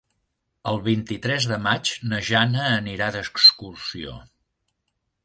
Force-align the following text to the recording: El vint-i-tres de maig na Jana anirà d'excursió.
El 0.69 0.79
vint-i-tres 0.85 1.45
de 1.51 1.59
maig 1.67 1.91
na 2.13 2.21
Jana 2.29 2.63
anirà 2.79 3.11
d'excursió. 3.17 4.15